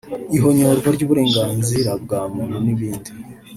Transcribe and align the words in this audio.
ihonyorwa 0.35 0.87
ry’uburenganzira 0.95 1.91
bwa 2.03 2.19
muntu 2.33 2.57
n’ibindi 2.65 3.09